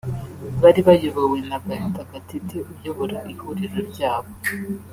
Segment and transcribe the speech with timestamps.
[0.61, 4.31] bari bayobowe na Gaetan Gatete uyobora ihuriro ryabo